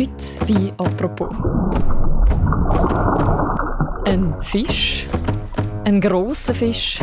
Heute 0.00 0.46
bei 0.48 0.72
«Apropos». 0.82 1.28
Ein 4.06 4.34
Fisch, 4.40 5.06
ein 5.84 6.00
grosser 6.00 6.54
Fisch 6.54 7.00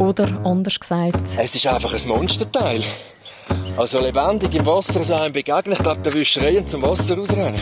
oder 0.00 0.26
anders 0.44 0.80
gesagt... 0.80 1.22
Es 1.38 1.54
ist 1.54 1.64
einfach 1.68 1.94
ein 1.94 2.08
Monsterteil. 2.08 2.82
Also 3.76 4.00
lebendig 4.00 4.52
im 4.52 4.66
Wasser 4.66 5.04
so 5.04 5.14
einem 5.14 5.32
begegnen, 5.32 5.74
ich 5.74 5.78
glaube, 5.78 6.00
da 6.02 6.12
wirst 6.12 6.34
du 6.34 6.40
schreien 6.40 6.66
zum 6.66 6.82
Wasser 6.82 7.16
rausrennen. 7.16 7.60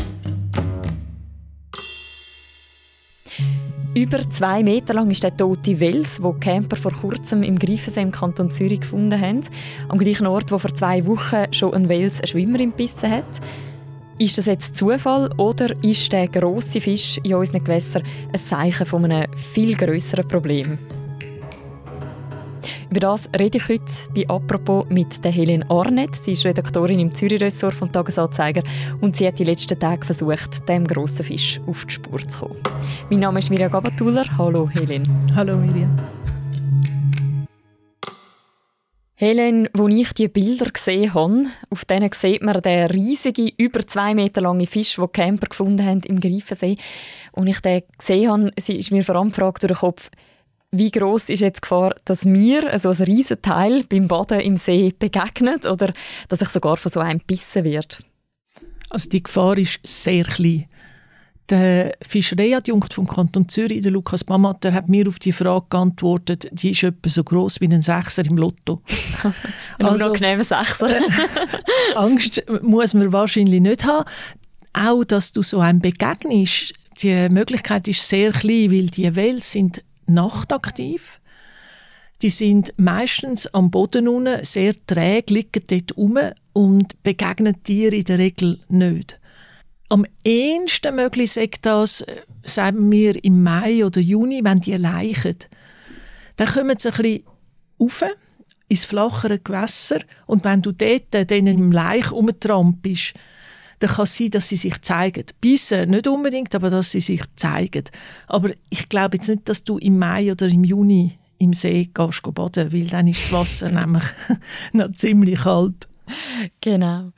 Über 3.94 4.30
zwei 4.30 4.62
Meter 4.62 4.94
lang 4.94 5.10
ist 5.10 5.22
der 5.22 5.36
tote 5.36 5.80
Wels, 5.80 6.22
wo 6.22 6.32
Camper 6.32 6.76
vor 6.76 6.92
kurzem 6.92 7.42
im 7.42 7.58
Greifensee 7.58 8.00
im 8.00 8.10
Kanton 8.10 8.50
Zürich 8.50 8.80
gefunden 8.80 9.20
haben. 9.20 9.42
Am 9.90 9.98
gleichen 9.98 10.26
Ort, 10.26 10.50
wo 10.50 10.58
vor 10.58 10.74
zwei 10.74 11.06
Wochen 11.06 11.52
schon 11.52 11.74
ein 11.74 11.90
Wels 11.90 12.20
einen 12.20 12.26
Schwimmer 12.28 12.60
im 12.60 12.72
Bissen 12.72 13.10
hat. 13.10 13.26
Ist 14.18 14.38
das 14.38 14.46
jetzt 14.46 14.76
Zufall 14.76 15.30
oder 15.38 15.74
ist 15.82 16.12
der 16.12 16.28
grosse 16.28 16.80
Fisch 16.80 17.18
in 17.22 17.34
unseren 17.34 17.64
Gewässern 17.64 18.02
ein 18.32 18.38
Zeichen 18.38 18.86
von 18.86 19.04
einem 19.04 19.32
viel 19.32 19.74
größeren 19.74 20.28
Problem? 20.28 20.78
Über 22.90 23.00
das 23.00 23.30
rede 23.38 23.56
ich 23.56 23.68
heute 23.68 23.84
bei 24.14 24.28
«Apropos» 24.28 24.84
mit 24.90 25.24
Helen 25.24 25.64
Arnett. 25.70 26.14
Sie 26.14 26.32
ist 26.32 26.44
Redaktorin 26.44 27.00
im 27.00 27.14
Zürich-Ressort 27.14 27.72
vom 27.72 27.90
«Tagesanzeiger» 27.90 28.62
und 29.00 29.16
sie 29.16 29.26
hat 29.26 29.38
die 29.38 29.44
letzten 29.44 29.78
Tage 29.78 30.04
versucht, 30.04 30.68
dem 30.68 30.86
grossen 30.86 31.24
Fisch 31.24 31.58
auf 31.66 31.86
die 31.86 31.94
Spur 31.94 32.18
zu 32.28 32.40
kommen. 32.40 32.60
Mein 33.08 33.20
Name 33.20 33.38
ist 33.38 33.48
Mirja 33.48 33.68
Gabatuller. 33.68 34.26
Hallo 34.36 34.68
Helen. 34.68 35.04
Hallo 35.34 35.56
Mirja. 35.56 35.88
Helen, 39.22 39.68
als 39.72 39.94
ich 39.94 40.12
die 40.14 40.26
Bilder 40.26 40.68
gesehen 40.68 41.14
habe, 41.14 41.44
auf 41.70 41.84
denen 41.84 42.10
sieht 42.12 42.42
man 42.42 42.60
den 42.60 42.90
riesigen, 42.90 43.52
über 43.56 43.86
zwei 43.86 44.16
Meter 44.16 44.40
langen 44.40 44.66
Fisch, 44.66 44.96
den 44.96 45.12
Camper 45.12 45.46
gefunden 45.46 45.86
haben 45.86 46.00
im 46.00 46.18
Greifensee. 46.18 46.76
Und 47.30 47.46
ich 47.46 47.60
den 47.60 47.82
gesehen 47.96 48.32
habe, 48.32 48.52
ist 48.56 48.90
mir 48.90 49.04
vor 49.04 49.14
allem 49.14 49.28
die 49.28 49.34
Frage 49.34 49.60
durch 49.60 49.78
den 49.78 49.80
Kopf, 49.80 50.10
wie 50.72 50.90
groß 50.90 51.28
ist 51.28 51.38
jetzt 51.38 51.58
die 51.58 51.60
Gefahr, 51.60 51.94
dass 52.04 52.24
mir 52.24 52.68
also 52.68 52.88
ein 52.88 52.96
riesen 52.96 53.40
Teil 53.40 53.84
beim 53.88 54.08
Baden 54.08 54.40
im 54.40 54.56
See 54.56 54.92
begegnet 54.98 55.66
oder 55.66 55.92
dass 56.28 56.42
ich 56.42 56.48
sogar 56.48 56.76
von 56.76 56.90
so 56.90 56.98
einem 56.98 57.20
bissen 57.24 57.62
wird? 57.62 58.00
Also 58.90 59.08
die 59.08 59.22
Gefahr 59.22 59.56
ist 59.56 59.78
sehr 59.84 60.24
klein. 60.24 60.66
Der 61.48 61.96
Fischereiadjunkt 62.00 62.94
vom 62.94 63.06
Kanton 63.06 63.48
Zürich, 63.48 63.82
der 63.82 63.92
Lukas 63.92 64.24
Bamatter, 64.24 64.72
hat 64.72 64.88
mir 64.88 65.08
auf 65.08 65.18
die 65.18 65.32
Frage 65.32 65.66
geantwortet, 65.68 66.48
die 66.52 66.70
ist 66.70 66.82
etwa 66.82 67.10
so 67.10 67.24
groß 67.24 67.60
wie 67.60 67.68
ein 67.68 67.82
Sechser 67.82 68.24
im 68.24 68.36
Lotto. 68.36 68.80
ein 69.22 69.34
also, 69.86 69.94
unangenehmer 69.94 70.44
Sechser. 70.44 71.00
Angst 71.96 72.42
muss 72.62 72.94
man 72.94 73.12
wahrscheinlich 73.12 73.60
nicht 73.60 73.84
haben. 73.84 74.08
Auch, 74.72 75.04
dass 75.04 75.32
du 75.32 75.42
so 75.42 75.60
einem 75.60 75.80
begegnest, 75.80 76.74
die 77.02 77.28
Möglichkeit 77.28 77.88
ist 77.88 78.08
sehr 78.08 78.32
klein, 78.32 78.70
weil 78.70 78.86
die 78.86 79.14
Wels 79.14 79.52
sind 79.52 79.82
nachtaktiv. 80.06 81.20
Die 82.22 82.30
sind 82.30 82.72
meistens 82.76 83.52
am 83.52 83.70
Boden 83.70 84.06
unten, 84.06 84.44
sehr 84.44 84.74
träge, 84.86 85.34
liegen 85.34 85.64
dort 85.66 85.96
rum 85.96 86.18
und 86.52 87.02
begegnen 87.02 87.56
dir 87.66 87.92
in 87.92 88.04
der 88.04 88.18
Regel 88.18 88.60
nicht. 88.68 89.18
Am 89.92 90.06
ehesten 90.24 90.96
möglich 90.96 91.32
sagt 91.32 91.66
das, 91.66 92.00
äh, 92.00 92.22
sagen 92.44 92.90
wir 92.90 93.22
im 93.22 93.42
Mai 93.42 93.84
oder 93.84 94.00
Juni, 94.00 94.42
wenn 94.42 94.58
die 94.58 94.72
leichen. 94.72 95.36
Dann 96.36 96.48
kommen 96.48 96.78
sie 96.78 96.88
ein 96.88 96.94
bisschen 96.94 97.24
rauf 97.78 98.04
ins 98.68 98.86
flachere 98.86 99.38
Gewässer 99.38 100.00
und 100.26 100.44
wenn 100.44 100.62
du 100.62 100.72
dort 100.72 101.14
äh, 101.14 101.26
denen 101.26 101.58
im 101.58 101.72
Laich 101.72 102.10
umtrampelst, 102.10 103.12
dann 103.80 103.90
kann 103.90 104.04
es 104.04 104.16
sein, 104.16 104.30
dass 104.30 104.48
sie 104.48 104.56
sich 104.56 104.80
zeigen. 104.80 105.26
Bissen 105.42 105.90
nicht 105.90 106.08
unbedingt, 106.08 106.54
aber 106.54 106.70
dass 106.70 106.92
sie 106.92 107.00
sich 107.00 107.24
zeigen. 107.36 107.84
Aber 108.28 108.50
ich 108.70 108.88
glaube 108.88 109.18
jetzt 109.18 109.28
nicht, 109.28 109.46
dass 109.46 109.62
du 109.62 109.76
im 109.76 109.98
Mai 109.98 110.32
oder 110.32 110.46
im 110.46 110.64
Juni 110.64 111.18
im 111.36 111.52
See 111.52 111.90
gehst 111.92 112.22
baden, 112.32 112.72
weil 112.72 112.86
dann 112.86 113.08
ist 113.08 113.24
das 113.24 113.32
Wasser 113.32 113.70
nämlich 113.70 114.04
noch 114.72 114.90
ziemlich 114.92 115.40
kalt. 115.40 115.86
Genau. 116.62 117.12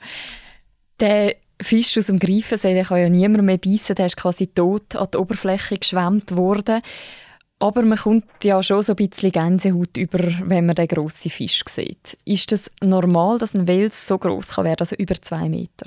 Der 0.99 1.37
Fisch 1.61 1.97
aus 1.99 2.07
dem 2.07 2.19
Greifensee, 2.19 2.75
der 2.75 2.85
kann 2.85 2.99
ja 2.99 3.09
niemand 3.09 3.45
mehr 3.45 3.59
beißen, 3.59 3.95
der 3.95 4.07
ist 4.07 4.17
quasi 4.17 4.49
tot 4.49 4.97
an 4.97 5.09
die 5.13 5.19
Oberfläche 5.19 5.79
geschwemmt 5.79 6.35
worden. 6.37 6.83
Aber 7.61 7.83
man 7.83 7.99
kommt 7.99 8.27
ja 8.43 8.63
schon 8.63 8.83
so 8.83 8.93
ein 8.93 8.97
bisschen 8.97 9.31
Gänsehaut 9.31 9.97
über, 9.97 10.19
wenn 10.45 10.67
man 10.67 10.75
den 10.75 10.89
grossen 10.89 11.31
Fisch 11.31 11.63
sieht. 11.69 12.19
Ist 12.25 12.53
es 12.53 12.65
das 12.65 12.89
normal, 12.89 13.39
dass 13.39 13.55
ein 13.55 13.69
Wels 13.69 14.07
so 14.07 14.19
groß 14.19 14.49
kann 14.49 14.65
werden, 14.65 14.81
also 14.81 14.97
über 14.97 15.15
zwei 15.15 15.49
Meter? 15.49 15.87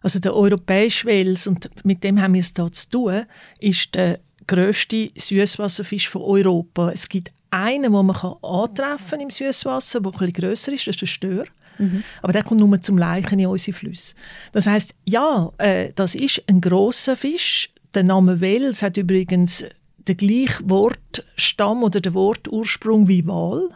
Also 0.00 0.18
der 0.18 0.34
europäische 0.34 1.06
Wels, 1.06 1.46
und 1.46 1.70
mit 1.84 2.04
dem 2.04 2.20
haben 2.20 2.34
wir 2.34 2.40
es 2.40 2.52
hier 2.54 2.72
zu 2.72 2.90
tun, 2.90 3.26
ist 3.58 3.94
der 3.94 4.20
grösste 4.46 5.10
Süßwasserfisch 5.14 6.08
von 6.08 6.22
Europa. 6.22 6.90
Es 6.90 7.08
gibt 7.08 7.30
einen, 7.50 7.92
den 7.92 7.92
man 7.92 8.10
antreffen 8.42 9.10
kann 9.10 9.20
im 9.20 9.30
Süßwasser, 9.30 10.00
der 10.00 10.12
etwas 10.12 10.32
grösser 10.32 10.72
ist, 10.72 10.86
das 10.86 10.96
ist 10.96 11.00
der 11.00 11.06
Stör. 11.06 11.44
Mhm. 11.78 12.02
Aber 12.22 12.32
der 12.32 12.42
kommt 12.42 12.60
nur 12.60 12.80
zum 12.80 12.98
Leichen 12.98 13.38
in 13.38 13.46
unsere 13.46 13.76
Flüsse. 13.76 14.14
Das 14.52 14.66
heißt, 14.66 14.94
ja, 15.04 15.50
äh, 15.58 15.92
das 15.94 16.14
ist 16.14 16.42
ein 16.46 16.60
großer 16.60 17.16
Fisch. 17.16 17.70
Der 17.94 18.04
Name 18.04 18.40
Wels 18.40 18.82
hat 18.82 18.96
übrigens 18.96 19.64
den 19.96 20.16
gleichen 20.16 20.68
Wortstamm 20.68 21.82
oder 21.82 22.00
den 22.00 22.14
Wortursprung 22.14 23.08
wie 23.08 23.26
Wal. 23.26 23.68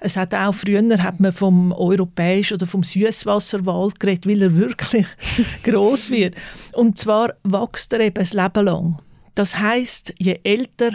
Es 0.00 0.16
hat 0.16 0.34
auch 0.34 0.54
früher 0.54 1.02
hat 1.02 1.18
man 1.18 1.32
vom 1.32 1.72
europäischen 1.72 2.54
oder 2.54 2.66
vom 2.66 2.84
Süßwasserwal 2.84 3.90
geredet, 3.98 4.26
weil 4.26 4.42
er 4.42 4.54
wirklich 4.54 5.06
groß 5.64 6.10
wird. 6.12 6.36
Und 6.72 6.98
zwar 6.98 7.34
wächst 7.42 7.92
er 7.92 8.00
eben 8.00 8.14
das 8.14 8.32
Leben 8.32 8.64
lang. 8.64 8.98
Das 9.34 9.58
heißt, 9.58 10.14
je 10.18 10.38
älter, 10.44 10.92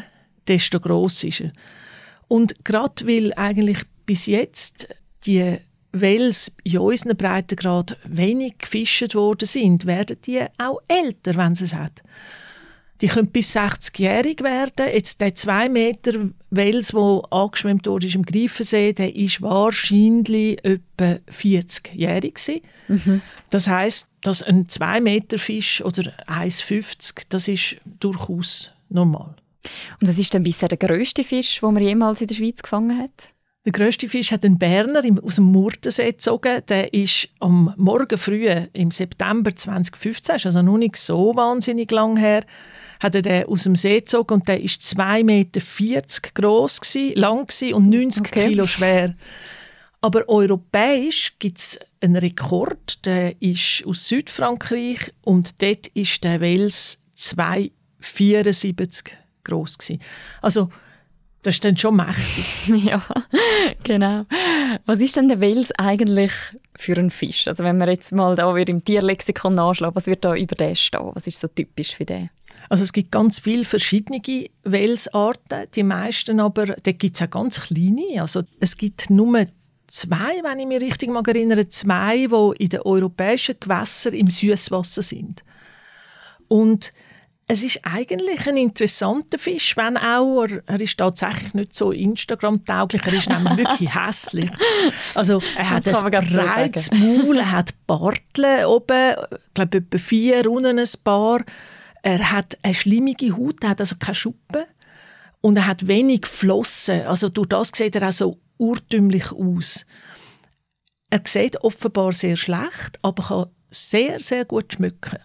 desto 0.47 0.79
grösser 0.79 1.27
ist 1.27 1.41
er. 1.41 1.51
Und 2.27 2.63
gerade 2.63 3.05
weil 3.05 3.33
eigentlich 3.35 3.79
bis 4.05 4.25
jetzt 4.25 4.87
die 5.25 5.57
Wels 5.93 6.51
in 6.63 6.79
unseren 6.79 7.15
Breitengrad 7.15 7.97
wenig 8.03 8.57
gefischt 8.57 9.15
worden 9.15 9.45
sind, 9.45 9.85
werden 9.85 10.17
die 10.25 10.41
auch 10.57 10.81
älter, 10.87 11.35
wenn 11.35 11.55
sie 11.55 11.65
es 11.65 11.75
hat. 11.75 12.03
Die 13.01 13.07
können 13.07 13.27
bis 13.27 13.55
60-jährig 13.55 14.41
werden. 14.41 14.87
Jetzt 14.91 15.19
der 15.19 15.35
2 15.35 15.67
Meter 15.69 16.29
Wels, 16.51 16.89
der 16.89 17.21
angeschwemmt 17.31 17.85
wurde 17.85 18.07
im 18.07 18.23
Greifensee, 18.23 18.93
der 18.93 19.13
ist 19.15 19.41
wahrscheinlich 19.41 20.63
etwa 20.63 21.17
40-jährig 21.29 22.63
mhm. 22.87 23.21
Das 23.49 23.67
heißt, 23.67 24.07
dass 24.21 24.41
ein 24.41 24.69
2 24.69 25.01
Meter 25.01 25.37
Fisch 25.37 25.83
oder 25.83 26.13
1,50, 26.27 27.25
das 27.29 27.47
ist 27.47 27.75
durchaus 27.99 28.71
normal. 28.89 29.35
Und 29.99 30.07
was 30.07 30.17
ist 30.17 30.33
dann 30.33 30.43
bisher 30.43 30.69
der 30.69 30.77
größte 30.77 31.23
Fisch, 31.23 31.59
den 31.59 31.73
man 31.73 31.83
jemals 31.83 32.21
in 32.21 32.27
der 32.27 32.35
Schweiz 32.35 32.61
gefangen 32.61 32.99
hat? 32.99 33.32
Der 33.65 33.71
grösste 33.71 34.09
Fisch 34.09 34.33
hat 34.33 34.43
einen 34.43 34.59
Berner 34.59 35.01
aus 35.23 35.35
dem 35.35 35.45
Murtensee 35.45 36.11
gezogen. 36.11 36.61
Der 36.67 36.93
ist 36.93 37.29
am 37.39 37.73
Morgen 37.77 38.17
früh 38.17 38.49
im 38.73 38.91
September 38.91 39.55
2015, 39.55 40.35
also 40.43 40.61
noch 40.61 40.77
nicht 40.77 40.97
so 40.97 41.33
wahnsinnig 41.33 41.89
lang 41.89 42.17
her, 42.17 42.43
hat 42.99 43.15
er 43.15 43.21
den 43.21 43.45
aus 43.45 43.63
dem 43.63 43.77
See 43.77 43.99
gezogen 43.99 44.33
und 44.33 44.49
der 44.49 44.61
ist 44.61 44.81
2,40 44.81 45.23
Meter 45.23 45.61
groß 46.33 46.81
lang 47.15 47.47
und 47.73 47.89
90 47.89 48.27
okay. 48.27 48.49
Kilo 48.49 48.67
schwer. 48.67 49.15
Aber 50.01 50.27
europäisch 50.27 51.35
gibt 51.39 51.59
es 51.59 51.79
einen 52.01 52.17
Rekord, 52.17 53.05
der 53.05 53.41
ist 53.41 53.85
aus 53.87 54.09
Südfrankreich 54.09 55.13
und 55.21 55.61
dort 55.61 55.87
ist 55.87 56.21
der 56.25 56.41
Wels 56.41 57.01
2,74 57.15 59.11
groß 59.45 59.77
Also 60.41 60.67
das 61.43 61.55
ist 61.55 61.65
dann 61.65 61.77
schon 61.77 61.97
mächtig. 61.97 62.67
ja, 62.85 63.03
genau. 63.83 64.25
Was 64.85 64.99
ist 64.99 65.17
denn 65.17 65.27
der 65.27 65.41
Wels 65.41 65.71
eigentlich 65.77 66.31
für 66.75 66.97
ein 66.97 67.09
Fisch? 67.09 67.47
Also 67.47 67.63
wenn 67.63 67.77
wir 67.77 67.89
jetzt 67.89 68.13
mal 68.13 68.35
da 68.35 68.55
im 68.57 68.83
Tierlexikon 68.83 69.53
nachschlagen, 69.53 69.95
was 69.95 70.07
wird 70.07 70.23
da 70.25 70.35
über 70.35 70.55
den 70.55 70.75
stehen? 70.75 71.11
Was 71.13 71.27
ist 71.27 71.39
so 71.39 71.47
typisch 71.47 71.95
für 71.95 72.05
den? 72.05 72.29
Also 72.69 72.83
es 72.83 72.93
gibt 72.93 73.11
ganz 73.11 73.39
viele 73.39 73.65
verschiedene 73.65 74.21
Welsarten. 74.63 75.67
Die 75.75 75.83
meisten 75.83 76.39
aber, 76.39 76.67
da 76.67 76.91
gibt 76.93 77.15
es 77.15 77.21
auch 77.21 77.29
ganz 77.29 77.59
kleine. 77.59 78.21
Also 78.21 78.43
es 78.59 78.77
gibt 78.77 79.09
nur 79.09 79.45
zwei, 79.87 80.41
wenn 80.43 80.59
ich 80.59 80.65
mich 80.65 80.81
richtig 80.81 81.09
mag 81.09 81.27
erinnere, 81.27 81.67
zwei, 81.67 82.27
die 82.27 82.63
in 82.63 82.69
den 82.69 82.81
europäischen 82.81 83.55
Gewässern 83.59 84.13
im 84.13 84.29
Süßwasser 84.29 85.01
sind. 85.01 85.43
Und 86.47 86.93
es 87.53 87.61
ist 87.61 87.79
eigentlich 87.83 88.47
ein 88.47 88.57
interessanter 88.57 89.37
Fisch, 89.37 89.77
wenn 89.77 89.95
auch, 89.95 90.45
er, 90.45 90.63
er 90.65 90.81
ist 90.81 90.97
tatsächlich 90.97 91.53
nicht 91.53 91.75
so 91.75 91.91
Instagram-tauglich, 91.91 93.03
er 93.05 93.13
ist 93.13 93.29
nämlich 93.29 93.57
wirklich 93.57 93.95
hässlich. 93.95 94.49
Also 95.13 95.39
er 95.55 95.69
hat 95.69 95.87
ein 95.87 96.27
breites 96.27 96.87
so 96.87 96.95
Maul, 96.95 97.37
er 97.37 97.51
hat 97.51 97.75
Barteln 97.85 98.65
oben, 98.65 99.15
ich 99.31 99.53
glaube 99.53 99.77
etwa 99.77 99.97
vier, 99.99 100.49
unten 100.49 100.79
ein 100.79 100.87
paar. 101.03 101.43
Er 102.01 102.31
hat 102.31 102.57
eine 102.63 102.73
schlimmige 102.73 103.37
Haut, 103.37 103.63
er 103.63 103.69
hat 103.69 103.79
also 103.81 103.97
keine 103.99 104.15
Schuppen 104.15 104.63
und 105.41 105.55
er 105.55 105.67
hat 105.67 105.85
wenig 105.85 106.25
Flossen. 106.25 107.05
Also 107.05 107.29
durch 107.29 107.49
das 107.49 107.71
sieht 107.73 107.95
er 107.95 108.09
auch 108.09 108.13
so 108.13 108.39
urtümlich 108.57 109.31
aus. 109.31 109.85
Er 111.11 111.21
sieht 111.25 111.57
offenbar 111.57 112.13
sehr 112.13 112.35
schlecht, 112.35 112.97
aber 113.03 113.23
kann 113.23 113.45
sehr, 113.69 114.19
sehr 114.19 114.43
gut 114.43 114.73
schmücken. 114.73 115.19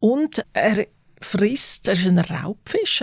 Und 0.00 0.44
er 0.52 0.86
frisst, 1.20 1.88
er 1.88 1.94
ist 1.94 2.06
ein 2.06 2.18
Raubfisch, 2.18 3.02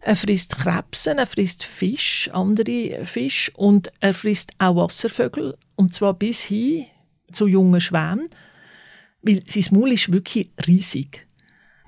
er 0.00 0.16
frisst 0.16 0.56
Krebsen, 0.56 1.18
er 1.18 1.26
frisst 1.26 1.64
Fisch, 1.64 2.30
andere 2.32 3.04
Fisch 3.04 3.50
und 3.54 3.92
er 4.00 4.14
frisst 4.14 4.52
auch 4.58 4.76
Wasservögel 4.76 5.56
und 5.76 5.92
zwar 5.92 6.14
bis 6.14 6.42
hin 6.42 6.86
zu 7.32 7.46
jungen 7.46 7.80
Schwänen, 7.80 8.28
weil 9.22 9.42
sein 9.46 9.64
Maul 9.70 9.92
ist 9.92 10.12
wirklich 10.12 10.50
riesig. 10.66 11.26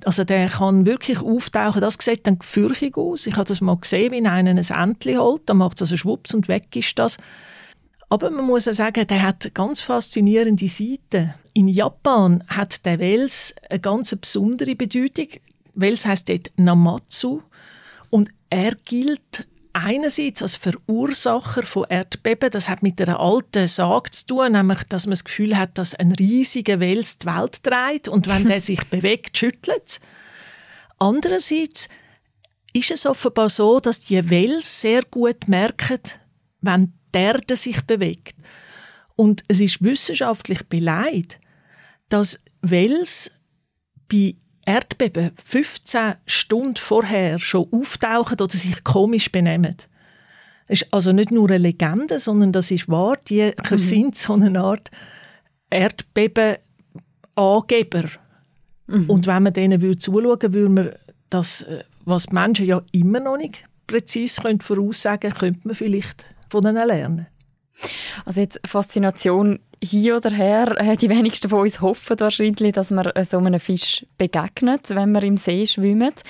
Also 0.05 0.25
der 0.25 0.49
kann 0.49 0.87
wirklich 0.87 1.19
auftauchen. 1.19 1.81
Das 1.81 1.99
sieht 2.00 2.26
dann 2.26 2.38
gefürchtig 2.38 2.96
aus. 2.96 3.26
Ich 3.26 3.37
habe 3.37 3.44
das 3.46 3.61
mal 3.61 3.76
gesehen, 3.76 4.12
wie 4.12 4.26
einer 4.26 4.50
ein 4.50 4.56
Entchen 4.56 5.19
holt. 5.19 5.43
Dann 5.46 5.58
macht 5.58 5.76
es 5.76 5.82
also 5.82 5.96
schwupps 5.96 6.32
und 6.32 6.49
weg 6.49 6.75
ist 6.75 6.99
das. 6.99 7.19
Aber 8.10 8.28
man 8.30 8.44
muss 8.44 8.66
auch 8.66 8.74
sagen, 8.74 9.06
der 9.06 9.22
hat 9.22 9.54
ganz 9.54 9.80
faszinierende 9.80 10.66
Seiten. 10.66 11.32
In 11.54 11.68
Japan 11.68 12.42
hat 12.48 12.84
der 12.84 12.98
Wels 12.98 13.54
eine 13.70 13.78
ganz 13.78 14.14
besondere 14.14 14.74
Bedeutung. 14.74 15.28
Wels 15.74 16.04
heißt 16.04 16.28
dort 16.28 16.50
Namatsu 16.56 17.40
und 18.10 18.28
er 18.50 18.74
gilt 18.84 19.46
einerseits 19.72 20.42
als 20.42 20.56
Verursacher 20.56 21.62
von 21.62 21.86
Erdbeben. 21.88 22.50
Das 22.50 22.68
hat 22.68 22.82
mit 22.82 23.00
einer 23.00 23.20
alten 23.20 23.68
Sage 23.68 24.10
zu 24.10 24.26
tun, 24.26 24.52
nämlich, 24.52 24.82
dass 24.88 25.06
man 25.06 25.12
das 25.12 25.24
Gefühl 25.24 25.56
hat, 25.56 25.78
dass 25.78 25.94
ein 25.94 26.10
riesiger 26.10 26.80
Wels 26.80 27.18
die 27.18 27.26
Welt 27.26 27.64
dreht 27.64 28.08
und 28.08 28.28
wenn 28.28 28.48
der 28.48 28.60
sich 28.60 28.84
bewegt, 28.88 29.38
schüttelt. 29.38 30.00
Andererseits 30.98 31.88
ist 32.72 32.90
es 32.90 33.06
offenbar 33.06 33.48
so, 33.48 33.78
dass 33.78 34.00
die 34.00 34.28
Wels 34.30 34.80
sehr 34.80 35.02
gut 35.04 35.46
merken, 35.46 36.00
wenn 36.60 36.92
die 37.14 37.18
Erde 37.18 37.56
sich 37.56 37.82
bewegt. 37.82 38.36
Und 39.16 39.42
es 39.48 39.60
ist 39.60 39.82
wissenschaftlich 39.82 40.66
beleidigt, 40.68 41.38
dass 42.08 42.42
Wels 42.62 43.32
bei 44.08 44.36
Erdbeben 44.66 45.30
15 45.42 46.16
Stunden 46.26 46.76
vorher 46.76 47.38
schon 47.38 47.66
auftauchen 47.72 48.36
oder 48.40 48.52
sich 48.52 48.84
komisch 48.84 49.32
benehmen. 49.32 49.76
Das 50.68 50.82
ist 50.82 50.92
also 50.92 51.12
nicht 51.12 51.30
nur 51.32 51.48
eine 51.48 51.56
Legende, 51.58 52.18
sondern 52.18 52.52
das 52.52 52.70
ist 52.70 52.88
wahr. 52.88 53.16
Die 53.28 53.52
mhm. 53.70 53.78
sind 53.78 54.16
so 54.16 54.34
eine 54.34 54.60
Art 54.60 54.90
Erdbeben-Angeber. 55.70 58.04
Mhm. 58.86 59.10
Und 59.10 59.26
wenn 59.26 59.42
man 59.42 59.52
denen 59.52 59.98
zuschauen 59.98 60.24
würde, 60.24 60.52
würde 60.52 60.68
man 60.68 60.92
das, 61.30 61.62
äh, 61.62 61.82
was 62.04 62.26
die 62.26 62.34
Menschen 62.34 62.66
ja 62.66 62.82
immer 62.92 63.18
noch 63.20 63.36
nicht 63.36 63.64
präzise 63.86 64.42
voraussagen 64.60 65.32
können, 65.32 65.54
könnte 65.54 65.68
man 65.68 65.74
vielleicht 65.74 66.26
von 66.50 66.64
ihnen 66.64 66.87
lernen. 66.87 67.26
Also 68.25 68.41
jetzt 68.41 68.61
Faszination 68.67 69.61
hier 69.82 70.17
oder 70.17 70.31
her, 70.31 70.75
äh, 70.79 70.97
die 70.97 71.08
wenigsten 71.08 71.49
von 71.49 71.61
uns 71.61 71.81
hoffen 71.81 72.20
wahrscheinlich, 72.20 72.73
dass 72.73 72.91
man 72.91 73.06
äh, 73.06 73.25
so 73.25 73.38
einem 73.38 73.61
Fisch 73.61 74.05
begegnet, 74.19 74.91
wenn 74.91 75.12
man 75.12 75.23
im 75.23 75.37
See 75.37 75.67
schwimmt. 75.67 76.23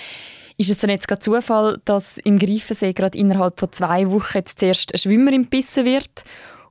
Ist 0.56 0.70
es 0.70 0.78
denn 0.78 0.90
jetzt 0.90 1.08
gerade 1.08 1.20
Zufall, 1.20 1.81
dass 1.84 2.19
im 2.19 2.38
Greifensee 2.38 2.93
gerade 2.93 3.19
innerhalb 3.19 3.58
von 3.58 3.72
zwei 3.72 4.08
Wochen 4.11 4.38
jetzt 4.38 4.58
zuerst 4.58 4.93
ein 4.93 4.99
Schwimmer 4.99 5.32
imbissen 5.32 5.84
wird 5.84 6.25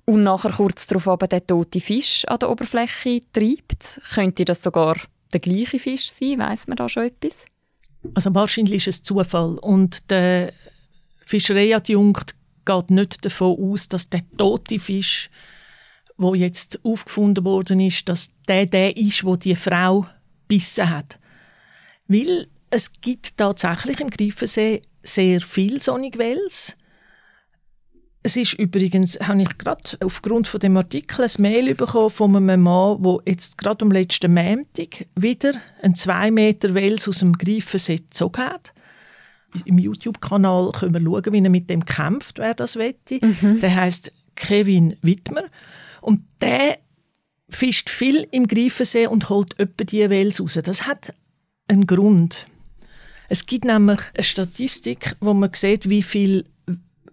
und 0.05 0.23
nachher 0.23 0.51
kurz 0.51 0.87
darauf 0.87 1.07
aber 1.07 1.27
der 1.27 1.45
tote 1.45 1.81
Fisch 1.81 2.23
an 2.25 2.39
der 2.39 2.51
Oberfläche 2.51 3.23
treibt? 3.33 3.99
Könnte 4.13 4.45
das 4.45 4.61
sogar 4.61 4.95
der 5.33 5.39
gleiche 5.39 5.79
Fisch 5.79 6.11
sein? 6.11 6.37
Weiß 6.37 6.67
man 6.67 6.77
da 6.77 6.87
schon 6.87 7.03
etwas? 7.03 7.45
Also 8.13 8.33
wahrscheinlich 8.33 8.75
ist 8.75 8.87
es 8.87 9.03
Zufall 9.03 9.57
und 9.57 10.09
der 10.11 10.53
Fischereiadjunkt 11.25 12.35
geht 12.69 12.91
nicht 12.91 13.25
davon 13.25 13.57
aus, 13.59 13.89
dass 13.89 14.09
der 14.09 14.21
tote 14.37 14.79
Fisch 14.79 15.29
wo 16.19 16.35
jetzt 16.35 16.81
aufgefunden 16.83 17.45
worden 17.45 17.79
ist, 17.79 18.09
dass 18.09 18.31
der 18.47 18.65
der 18.65 18.97
ist, 18.97 19.23
wo 19.23 19.37
die 19.37 19.55
Frau 19.55 20.05
bissen 20.49 20.89
hat. 20.89 21.17
Weil 22.07 22.47
es 22.69 22.91
gibt 22.99 23.37
tatsächlich 23.37 24.01
im 24.01 24.09
Greifensee 24.09 24.81
sehr 25.01 25.39
viel 25.39 25.81
Sonnigwels. 25.81 26.75
Es 28.21 28.35
ist 28.35 28.53
übrigens, 28.53 29.17
habe 29.21 29.41
ich 29.41 29.57
gerade 29.57 29.97
aufgrund 30.03 30.49
von 30.49 30.59
dem 30.59 30.75
Artikel 30.75 31.23
ein 31.23 31.41
Mail 31.41 31.73
bekommen 31.73 32.09
von 32.09 32.35
einem 32.35 32.63
Mann, 32.63 33.01
der 33.01 33.19
jetzt 33.25 33.57
gerade 33.57 33.85
am 33.85 33.91
letzten 33.91 34.33
Montag 34.33 35.07
wieder 35.15 35.53
einen 35.81 35.95
2 35.95 36.31
Meter 36.31 36.73
Wels 36.73 37.07
aus 37.07 37.19
dem 37.19 37.37
Greifensee 37.37 37.95
gezogen 37.95 38.41
hat. 38.41 38.73
Im 39.65 39.79
YouTube-Kanal 39.79 40.71
können 40.71 40.93
wir 40.93 41.01
schauen, 41.01 41.33
wie 41.33 41.43
er 41.43 41.49
mit 41.49 41.69
dem 41.69 41.85
kämpft, 41.85 42.39
wer 42.39 42.53
das 42.53 42.77
wette. 42.77 43.19
Mhm. 43.21 43.59
Der 43.61 43.75
heißt 43.75 44.11
Kevin 44.35 44.95
Wittmer. 45.01 45.43
Und 46.01 46.21
der 46.41 46.77
fischt 47.49 47.89
viel 47.89 48.27
im 48.31 48.47
Greifensee 48.47 49.07
und 49.07 49.29
holt 49.29 49.59
öppe 49.59 49.85
die 49.85 50.09
Wels 50.09 50.41
raus. 50.41 50.59
Das 50.63 50.87
hat 50.87 51.13
einen 51.67 51.87
Grund. 51.87 52.47
Es 53.27 53.45
gibt 53.45 53.65
nämlich 53.65 53.99
eine 54.13 54.23
Statistik, 54.23 55.15
wo 55.19 55.33
man 55.33 55.51
sieht, 55.53 55.89
wie 55.89 56.03
viel 56.03 56.45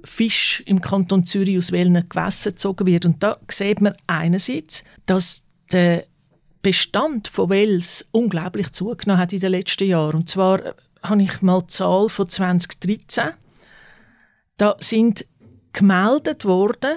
Fisch 0.04 0.62
im 0.66 0.80
Kanton 0.80 1.24
Zürich 1.24 1.58
aus 1.58 1.72
welchen 1.72 2.08
Gewässern 2.08 2.52
gezogen 2.52 2.86
wird. 2.86 3.04
Und 3.04 3.22
da 3.22 3.38
sieht 3.50 3.80
man 3.80 3.94
einerseits, 4.06 4.84
dass 5.06 5.44
der 5.72 6.04
Bestand 6.62 7.28
von 7.28 7.50
Wels 7.50 8.08
unglaublich 8.12 8.72
zugenommen 8.72 9.20
hat 9.20 9.32
in 9.32 9.40
den 9.40 9.52
letzten 9.52 9.88
Jahren. 9.88 10.16
Und 10.16 10.30
zwar 10.30 10.74
habe 11.08 11.22
ich 11.22 11.42
mal 11.42 11.62
die 11.62 11.68
Zahl 11.68 12.08
von 12.08 12.28
2013. 12.28 13.30
Da 14.56 14.76
sind 14.80 15.26
gemeldet 15.72 16.44
worden 16.44 16.96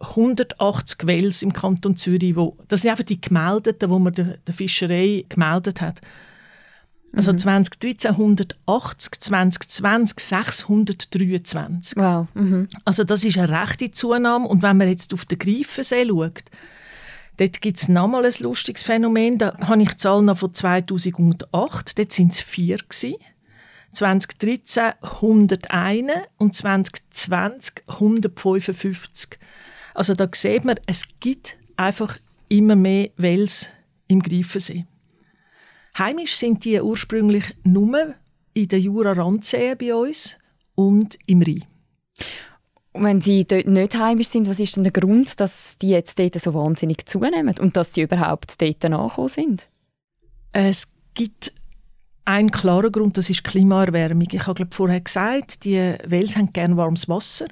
180 0.00 1.06
Wels 1.06 1.42
im 1.42 1.52
Kanton 1.52 1.96
Zürich, 1.96 2.36
wo, 2.36 2.56
das 2.68 2.82
sind 2.82 2.90
einfach 2.92 3.04
die 3.04 3.20
gemeldeten, 3.20 3.90
wo 3.90 3.98
man 3.98 4.14
der, 4.14 4.36
der 4.38 4.54
Fischerei 4.54 5.24
gemeldet 5.28 5.80
hat. 5.80 6.00
Also 7.12 7.32
mhm. 7.32 7.38
2013 7.38 8.10
180, 8.12 9.20
2020 9.20 10.20
623. 10.20 11.96
Wow. 11.96 12.28
Mhm. 12.34 12.68
Also 12.84 13.02
das 13.04 13.24
ist 13.24 13.38
eine 13.38 13.60
rechte 13.60 13.90
Zunahme. 13.90 14.46
Und 14.46 14.62
wenn 14.62 14.76
man 14.76 14.88
jetzt 14.88 15.14
auf 15.14 15.24
den 15.24 15.38
Greifensee 15.38 16.06
schaut, 16.06 16.44
dort 17.38 17.60
gibt 17.60 17.78
es 17.78 17.88
nochmal 17.88 18.26
ein 18.26 18.34
lustiges 18.40 18.82
Phänomen. 18.82 19.38
Da 19.38 19.56
habe 19.66 19.82
ich 19.82 19.90
die 19.90 19.96
Zahl 19.96 20.22
noch 20.22 20.38
von 20.38 20.52
2008. 20.52 21.98
Dort 21.98 22.18
waren 22.18 22.28
es 22.28 22.40
vier. 22.40 22.76
Gewesen. 22.78 23.14
2013 23.90 24.92
101 25.00 26.12
und 26.36 26.54
2020 26.54 27.82
155. 27.86 29.38
Also 29.94 30.14
da 30.14 30.28
sieht 30.32 30.64
man, 30.64 30.78
es 30.86 31.08
gibt 31.20 31.56
einfach 31.76 32.18
immer 32.48 32.76
mehr 32.76 33.10
Wels 33.16 33.70
im 34.08 34.20
Greifensee. 34.22 34.86
Heimisch 35.98 36.36
sind 36.36 36.64
die 36.64 36.80
ursprünglich 36.80 37.56
nur 37.64 38.14
in 38.54 38.68
den 38.68 38.82
Jura-Randseen 38.82 39.76
bei 39.78 39.94
uns 39.94 40.36
und 40.74 41.18
im 41.26 41.42
Rhein. 41.42 41.64
Wenn 42.94 43.20
sie 43.20 43.44
dort 43.44 43.66
nicht 43.66 43.98
heimisch 43.98 44.28
sind, 44.28 44.48
was 44.48 44.58
ist 44.58 44.76
denn 44.76 44.84
der 44.84 44.92
Grund, 44.92 45.38
dass 45.40 45.78
die 45.78 45.90
jetzt 45.90 46.18
dort 46.18 46.40
so 46.40 46.54
wahnsinnig 46.54 47.06
zunehmen 47.06 47.54
und 47.58 47.76
dass 47.76 47.92
die 47.92 48.02
überhaupt 48.02 48.60
dort 48.60 48.82
nachgekommen 48.82 49.28
sind? 49.28 49.68
Es 50.52 50.92
gibt 51.14 51.52
einen 52.24 52.50
klaren 52.50 52.92
Grund, 52.92 53.16
das 53.16 53.30
ist 53.30 53.44
Klimaerwärmung. 53.44 54.28
Ich 54.30 54.46
habe 54.46 54.66
vorher 54.70 55.00
gesagt, 55.00 55.64
die 55.64 55.94
Wels 56.04 56.36
haben 56.36 56.52
gerne 56.52 56.76
warmes 56.76 57.08
Wasser. 57.08 57.46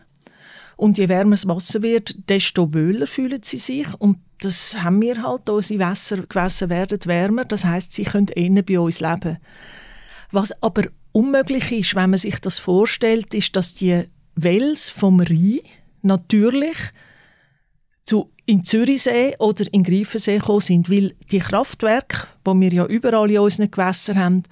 Und 0.76 0.98
je 0.98 1.08
wärmer 1.08 1.30
das 1.32 1.48
Wasser 1.48 1.80
wird, 1.82 2.28
desto 2.28 2.72
wohler 2.74 3.06
fühlen 3.06 3.42
sie 3.42 3.58
sich. 3.58 3.86
Und 3.98 4.18
das 4.40 4.82
haben 4.82 5.00
wir 5.00 5.22
halt. 5.22 5.48
Unsere 5.48 5.80
Wässer, 5.80 6.18
Gewässer 6.26 6.68
werden 6.68 6.98
wärmer. 7.06 7.46
Das 7.46 7.64
heißt, 7.64 7.92
sie 7.92 8.04
können 8.04 8.28
eher 8.28 8.62
bei 8.62 8.78
uns 8.78 9.00
leben. 9.00 9.38
Was 10.30 10.62
aber 10.62 10.84
unmöglich 11.12 11.72
ist, 11.72 11.94
wenn 11.94 12.10
man 12.10 12.18
sich 12.18 12.38
das 12.40 12.58
vorstellt, 12.58 13.32
ist, 13.32 13.56
dass 13.56 13.72
die 13.72 14.04
Wels 14.36 14.88
vom 14.88 15.20
Rhein 15.20 15.60
natürlich 16.02 16.76
zu 18.04 18.30
in 18.46 18.62
Zürichsee 18.62 19.34
oder 19.40 19.64
in 19.72 19.82
Greifensee 19.82 20.38
gekommen 20.38 20.60
sind, 20.60 20.88
weil 20.88 21.14
die 21.32 21.40
Kraftwerke, 21.40 22.28
die 22.46 22.60
wir 22.60 22.72
ja 22.72 22.86
überall 22.86 23.30
in 23.30 23.40
unseren 23.40 23.70
Gewässern 23.70 24.18
haben, 24.18 24.42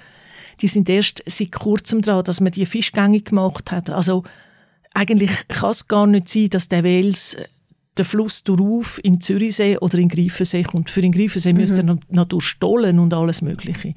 die 0.61 0.69
sind 0.69 0.89
erst 0.89 1.23
seit 1.27 1.53
kurzem 1.53 2.03
dran, 2.03 2.25
dass 2.25 2.41
man 2.41 2.53
die 2.53 2.67
Fischgänge 2.67 3.21
gemacht 3.21 3.71
hat. 3.71 3.91
Also 3.91 4.25
eigentlich 4.93 5.31
kann 5.49 5.71
es 5.71 5.87
gar 5.89 6.07
nicht 6.07 6.29
sein, 6.29 6.51
dass 6.51 6.69
der 6.69 6.83
Wels 6.83 7.35
äh, 7.35 7.47
der 7.97 8.05
Fluss 8.05 8.43
darauf 8.43 9.01
in 9.05 9.21
Zürichsee 9.21 9.79
oder 9.79 9.99
in 9.99 10.09
Greifensee 10.09 10.65
kommt. 10.65 10.91
Für 10.91 11.01
den 11.01 11.13
Greifensee 11.13 11.53
mhm. 11.53 11.61
müsste 11.61 11.83
er 11.83 11.99
noch 12.09 12.27
durchstollen 12.27 12.99
und 12.99 13.15
alles 13.15 13.43
Mögliche. 13.43 13.95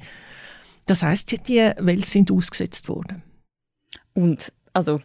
Das 0.86 1.02
heißt, 1.02 1.48
die 1.48 1.72
Wels 1.78 2.10
sind 2.12 2.30
ausgesetzt 2.30 2.88
worden. 2.88 3.22
Und 4.14 4.52
also, 4.72 5.00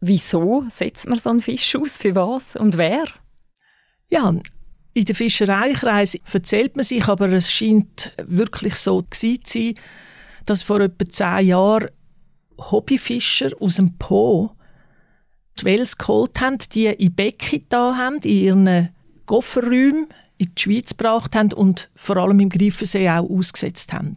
wieso 0.00 0.64
setzt 0.70 1.08
man 1.08 1.18
so 1.18 1.30
einen 1.30 1.40
Fisch 1.40 1.76
aus? 1.76 1.98
Für 1.98 2.14
was 2.14 2.56
und 2.56 2.76
wer? 2.76 3.04
Ja, 4.08 4.34
in 4.94 5.04
den 5.04 5.14
Fischereikreisen 5.14 6.20
erzählt 6.32 6.76
man 6.76 6.84
sich, 6.84 7.06
aber 7.06 7.30
es 7.32 7.52
scheint 7.52 8.12
wirklich 8.26 8.74
so 8.74 9.02
zu 9.02 9.36
sein, 9.44 9.74
dass 10.46 10.62
vor 10.62 10.80
etwa 10.80 11.04
zehn 11.04 11.46
Jahren 11.46 11.90
Hobbyfischer 12.58 13.50
aus 13.60 13.76
dem 13.76 13.96
Po 13.98 14.52
die 15.60 15.64
Wels 15.64 15.98
geholt 15.98 16.40
haben, 16.40 16.58
die 16.72 16.86
in 16.86 17.14
Becken 17.14 17.66
da 17.68 17.96
haben, 17.96 18.16
in 18.22 18.30
ihren 18.30 18.88
Kofferräumen 19.26 20.08
in 20.38 20.54
die 20.54 20.60
Schweiz 20.60 20.90
gebracht 20.90 21.34
haben 21.34 21.52
und 21.52 21.90
vor 21.94 22.16
allem 22.16 22.40
im 22.40 22.48
Greifensee 22.48 23.08
auch 23.10 23.28
ausgesetzt 23.28 23.92
haben. 23.92 24.16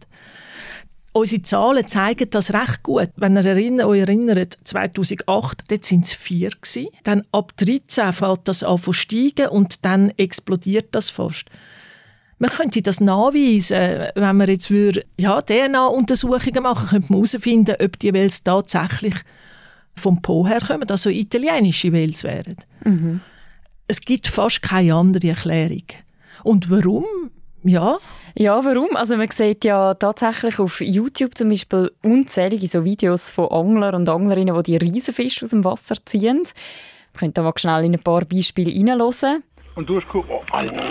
Unsere 1.22 1.44
Zahlen 1.44 1.88
zeigen 1.88 2.32
das 2.32 2.52
recht 2.52 2.82
gut. 2.82 3.10
Wenn 3.16 3.38
ihr 3.38 3.88
euch 3.88 4.00
erinnert, 4.00 4.58
2008, 4.64 5.66
dort 5.68 5.86
sind 5.86 6.06
es 6.06 6.14
vier 6.14 6.50
gewesen. 6.50 6.88
Dann 7.04 7.26
ab 7.32 7.56
13 7.58 8.12
fällt 8.12 8.40
das 8.46 8.64
an 8.64 8.82
zu 8.82 8.92
steigen 8.92 9.50
und 9.50 9.86
dann 9.86 10.10
explodiert 10.18 10.96
das 10.96 11.12
fast. 11.12 11.46
Man 12.40 12.50
könnte 12.50 12.82
das 12.82 13.02
nachweisen, 13.02 14.08
wenn 14.16 14.36
man 14.36 14.50
jetzt 14.50 14.72
würde, 14.72 15.06
ja, 15.20 15.44
DNA-Untersuchungen 15.44 16.64
machen, 16.64 16.90
könnte 16.90 17.14
man 17.14 17.20
herausfinden, 17.24 17.76
ob 17.80 18.00
die 18.00 18.14
Wels 18.14 18.42
tatsächlich 18.42 19.14
vom 19.94 20.24
Po 20.24 20.48
herkommen, 20.48 20.90
also 20.90 21.12
italienische 21.12 21.92
Wels 21.92 22.24
wären. 22.24 22.56
Mhm. 22.84 23.20
Es 23.86 24.02
gibt 24.02 24.28
fast 24.28 24.64
keine 24.64 24.96
andere 24.96 25.28
Erklärung. 25.28 25.86
Und 26.44 26.72
warum? 26.72 27.06
Ja. 27.62 28.00
Ja, 28.36 28.64
warum? 28.64 28.96
Also 28.96 29.18
man 29.18 29.30
sieht 29.30 29.66
ja 29.66 29.94
tatsächlich 29.94 30.60
auf 30.60 30.80
YouTube 30.80 31.38
zum 31.38 31.50
Beispiel 31.50 31.92
unzählige 32.02 32.68
so 32.68 32.86
Videos 32.86 33.32
von 33.32 33.50
Anglern 33.50 33.96
und 33.96 34.10
Anglerinnen, 34.10 34.56
die 34.64 34.78
die 34.78 34.86
Riesenfische 34.86 35.46
aus 35.46 35.52
dem 35.52 35.66
Wasser 35.66 35.96
ziehen. 36.06 36.44
Wir 36.44 37.20
können 37.20 37.34
da 37.34 37.42
mal 37.42 37.54
schnell 37.58 37.86
in 37.86 37.94
ein 37.94 38.00
paar 38.00 38.24
Beispiele 38.24 38.72
reinhören. 38.72 39.44
Und 39.76 39.90
durchgucken. 39.90 40.32
Oh, 40.34 40.44
Alter. 40.52 40.82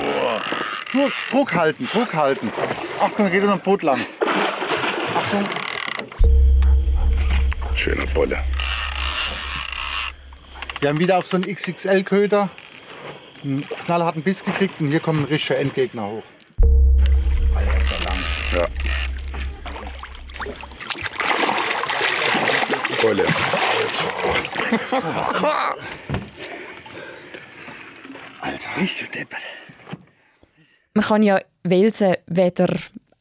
Druck, 0.93 1.13
Druck 1.31 1.55
halten, 1.55 1.89
Druck 1.93 2.15
halten. 2.15 2.53
Achtung, 3.01 3.27
da 3.27 3.31
geht 3.31 3.43
unser 3.43 3.57
Boot 3.57 3.83
lang. 3.83 4.01
Achtung. 5.15 5.45
Schöne 7.75 8.07
Bolle. 8.15 8.39
Wir 10.81 10.89
haben 10.89 10.99
wieder 10.99 11.19
auf 11.19 11.27
so 11.27 11.37
einen 11.37 11.45
XXL-Köder 11.45 12.51
einen 13.43 13.67
knallharten 13.87 14.23
Biss 14.23 14.45
gekriegt 14.45 14.81
und 14.81 14.91
hier 14.91 15.01
kommt 15.01 15.21
ein 15.21 15.25
richtiger 15.25 15.59
Endgegner 15.59 16.07
hoch. 16.07 16.23
Ja. 18.53 18.67
Bolle. 23.01 23.25
Alter, 28.41 28.81
nicht 28.81 28.99
so 28.99 29.07
deppert. 29.07 29.41
Man 30.95 31.05
kann 31.05 31.23
ja 31.23 31.41
Welsen 31.63 32.17
weder 32.27 32.75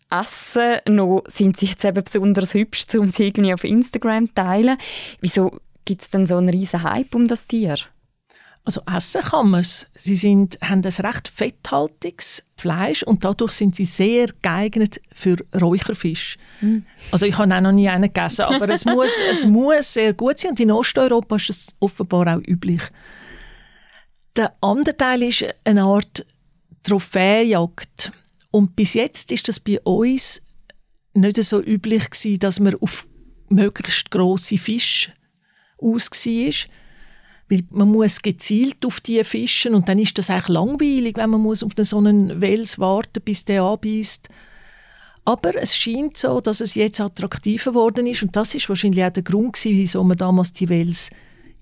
essen, 0.10 0.80
noch 0.88 1.24
sind 1.28 1.58
sie 1.58 1.68
jetzt 1.68 1.86
eben 1.86 2.04
besonders 2.04 2.54
hübsch, 2.56 2.86
um 2.96 3.10
sie 3.10 3.28
irgendwie 3.28 3.54
auf 3.54 3.64
Instagram 3.64 4.28
zu 4.28 4.34
teilen. 4.34 4.78
Wieso 5.22 5.60
gibt 5.86 6.02
es 6.02 6.10
denn 6.10 6.26
so 6.26 6.38
einen 6.38 6.50
riesen 6.50 6.82
Hype 6.84 7.14
um 7.14 7.28
das 7.28 7.48
Tier? 7.48 7.78
Also 8.70 8.82
essen 8.86 9.24
kann 9.24 9.50
man 9.50 9.62
es. 9.62 9.88
Sie 9.96 10.16
sind, 10.16 10.60
haben 10.62 10.86
ein 10.86 11.06
recht 11.06 11.28
fetthaltiges 11.28 12.44
Fleisch 12.56 13.02
und 13.02 13.26
dadurch 13.26 13.54
sind 13.54 13.76
sie 13.76 13.86
sehr 13.86 14.28
geeignet 14.44 15.02
für 15.12 15.38
Räucherfisch. 15.60 16.38
Mm. 16.62 16.82
Also 17.12 17.26
ich 17.26 17.36
habe 17.36 17.56
auch 17.56 17.62
noch 17.62 17.72
nie 17.72 17.90
einen 17.90 18.14
gegessen, 18.14 18.44
aber 18.44 18.70
es 18.70 18.86
muss, 18.86 19.10
es 19.32 19.44
muss 19.44 19.96
sehr 19.96 20.14
gut 20.14 20.38
sein 20.38 20.52
und 20.52 20.60
in 20.60 20.70
Osteuropa 20.70 21.38
ist 21.38 21.50
es 21.50 21.68
offenbar 21.80 22.38
auch 22.38 22.48
üblich. 22.48 22.84
Der 24.36 24.54
andere 24.62 24.96
Teil 24.96 25.24
ist 25.24 25.46
eine 25.64 25.82
Art 25.82 26.24
Trophäenjagd 26.84 28.12
und 28.52 28.76
bis 28.76 28.94
jetzt 28.94 29.32
ist 29.32 29.48
das 29.48 29.60
bei 29.60 29.80
uns 29.82 30.44
nicht 31.16 31.44
so 31.44 31.60
üblich 31.60 32.08
gewesen, 32.12 32.38
dass 32.38 32.60
man 32.60 32.76
auf 32.76 33.08
möglichst 33.50 34.12
große 34.12 34.60
Fische 34.60 35.12
aus 35.80 36.12
war 36.12 36.54
weil 37.50 37.64
man 37.72 37.90
muss 37.90 38.22
gezielt 38.22 38.86
auf 38.86 39.00
die 39.00 39.24
fischen 39.24 39.74
und 39.74 39.90
dann 39.90 40.00
ist 40.00 40.18
das 40.18 40.30
eigentlich 40.30 40.50
langweilig, 40.50 41.18
wenn 41.18 41.32
man 41.32 41.42
muss 41.42 41.64
auf 41.64 41.72
so 41.78 41.98
einen 41.98 42.42
Wels 42.42 42.78
warten, 42.78 43.22
bis 43.24 43.44
der 43.44 43.64
anbeißt. 43.64 44.30
Aber 45.26 45.56
es 45.56 45.76
scheint 45.76 46.18
so, 46.18 46.40
dass 46.42 46.62
es 46.62 46.76
jetzt 46.76 47.02
attraktiver 47.02 47.72
geworden 47.72 48.08
ist 48.08 48.24
und 48.24 48.36
das 48.36 48.56
ist 48.56 48.70
wahrscheinlich 48.70 49.04
auch 49.04 49.12
der 49.12 49.24
Grund 49.24 49.54
gewesen, 49.54 49.78
wieso 49.78 50.04
man 50.04 50.18
damals 50.18 50.54
die 50.54 50.70
Wels 50.70 51.10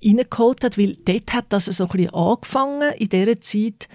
reingeholt 0.04 0.64
hat, 0.64 0.78
weil 0.78 0.96
dort 1.06 1.34
hat 1.34 1.46
das 1.50 1.66
so 1.66 1.86
ein 1.86 1.90
bisschen 1.90 2.14
angefangen 2.14 2.94
in 2.98 3.10
dieser 3.10 3.42
Zeit 3.42 3.88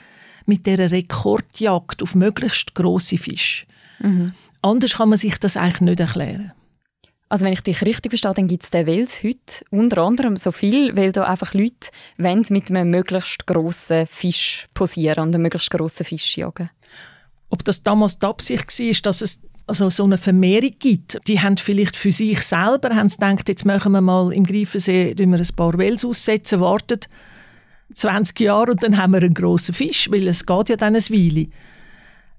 mit 0.47 0.67
der 0.67 0.91
Rekordjagd 0.91 2.03
auf 2.03 2.15
möglichst 2.15 2.75
große 2.75 3.19
Fische. 3.19 3.67
Mhm. 4.01 4.33
Anders 4.63 4.95
kann 4.95 5.09
man 5.09 5.19
sich 5.19 5.39
das 5.39 5.57
eigentlich 5.57 5.81
nicht 5.83 6.01
erklären. 6.01 6.53
Also 7.33 7.47
wenn 7.47 7.55
ich 7.55 7.63
dich 7.63 7.81
richtig 7.81 8.11
verstehe, 8.11 8.35
dann 8.35 8.47
gibt 8.47 8.63
es 8.63 8.71
den 8.71 8.85
Wels 8.85 9.25
heute 9.25 9.65
unter 9.71 10.03
anderem 10.03 10.37
so 10.37 10.53
viel, 10.53 10.95
weil 10.95 11.13
da 11.13 11.25
einfach 11.25 11.55
Leute 11.55 11.89
wollen 12.19 12.45
mit 12.51 12.69
einem 12.69 12.91
möglichst 12.91 13.47
grossen 13.47 14.07
Fisch 14.07 14.69
posieren 14.75 15.19
und 15.21 15.35
einen 15.35 15.41
möglichst 15.41 15.71
grossen 15.71 16.05
Fisch 16.05 16.37
jagen. 16.37 16.69
Ob 17.49 17.65
das 17.65 17.83
damals 17.83 18.19
die 18.19 18.27
Absicht 18.27 18.79
war, 18.79 19.03
dass 19.05 19.23
es 19.23 19.41
also 19.67 19.89
so 19.89 20.05
eine 20.05 20.19
Vermehrung 20.19 20.75
gibt. 20.79 21.27
Die 21.27 21.41
haben 21.41 21.57
vielleicht 21.57 21.97
für 21.97 22.13
sich 22.13 22.43
selber 22.43 22.95
haben 22.95 23.09
gedacht, 23.09 23.49
jetzt 23.49 23.65
machen 23.65 23.93
wir 23.93 24.03
mal 24.03 24.31
im 24.31 24.45
Greifensee 24.45 25.15
wir 25.33 25.41
ein 25.41 25.57
paar 25.57 25.79
Wels 25.79 26.05
aussetzen, 26.05 26.61
warten 26.61 27.01
20 27.95 28.41
Jahre 28.41 28.73
und 28.73 28.83
dann 28.83 28.99
haben 28.99 29.13
wir 29.13 29.23
einen 29.23 29.33
grossen 29.33 29.75
Fisch, 29.75 30.11
weil 30.11 30.29
es 30.29 30.45
geht 30.45 30.69
ja 30.69 30.77
dann 30.77 30.97
eine 30.97 31.05
Weile. 31.09 31.49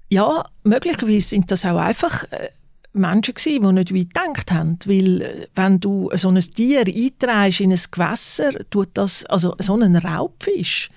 Ja, 0.08 0.44
möglicherweise 0.62 1.30
sind 1.30 1.50
das 1.50 1.64
auch 1.64 1.78
einfach 1.78 2.30
äh, 2.30 2.50
Menschen 2.94 3.34
gewesen, 3.34 3.62
die 3.62 3.72
nicht 3.72 3.94
weit 3.94 4.14
gedacht 4.14 4.52
haben. 4.52 4.78
Weil, 4.86 5.22
äh, 5.22 5.46
wenn 5.54 5.80
du 5.80 6.10
so 6.14 6.28
ein 6.28 6.38
Tier 6.38 6.86
eintreibst 6.86 7.60
in 7.60 7.72
ein 7.72 7.80
Gewässer, 7.90 8.52
tut 8.70 8.90
das, 8.94 9.24
also 9.26 9.54
so 9.58 9.74
einen 9.74 9.96
Raubfisch, 9.96 10.90